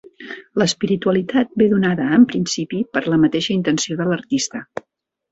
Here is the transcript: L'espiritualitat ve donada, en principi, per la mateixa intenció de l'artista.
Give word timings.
L'espiritualitat 0.59 1.51
ve 1.61 1.67
donada, 1.73 2.07
en 2.17 2.23
principi, 2.31 2.79
per 2.95 3.03
la 3.15 3.19
mateixa 3.25 3.53
intenció 3.57 3.99
de 4.01 4.09
l'artista. 4.13 4.63